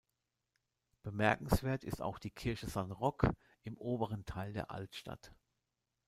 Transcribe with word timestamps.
Bemerkenswert 1.03 1.83
ist 1.83 2.01
auch 2.01 2.17
die 2.17 2.31
Kirche 2.31 2.67
San 2.67 2.91
Roque 2.91 3.29
im 3.61 3.77
oberen 3.77 4.25
Teil 4.25 4.51
der 4.51 4.71
Altstadt. 4.71 5.31